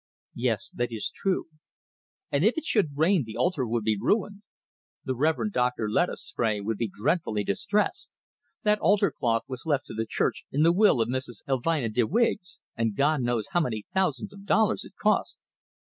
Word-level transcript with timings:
"Yes, 0.33 0.71
that 0.71 0.91
is 0.91 1.11
true." 1.13 1.45
"And 2.31 2.43
if 2.43 2.57
it 2.57 2.65
should 2.65 2.97
rain, 2.97 3.23
the 3.23 3.37
altar 3.37 3.67
would 3.67 3.83
be 3.83 3.99
ruined. 4.01 4.41
The 5.05 5.13
Reverend 5.15 5.53
Dr. 5.53 5.87
Lettuce 5.87 6.23
Spray 6.25 6.59
would 6.59 6.79
be 6.79 6.89
dreadfully 6.91 7.43
distressed. 7.43 8.17
That 8.63 8.79
altar 8.79 9.11
cloth 9.11 9.43
was 9.47 9.67
left 9.67 9.85
to 9.85 9.93
the 9.93 10.07
church 10.07 10.43
in 10.51 10.63
the 10.63 10.73
will 10.73 11.01
of 11.01 11.07
Mrs. 11.07 11.43
Elvina 11.47 11.89
de 11.93 12.07
Wiggs, 12.07 12.61
and 12.75 12.97
God 12.97 13.21
knows 13.21 13.49
how 13.51 13.59
many 13.59 13.85
thousands 13.93 14.33
of 14.33 14.45
dollars 14.47 14.83
it 14.83 14.93
cost." 14.99 15.39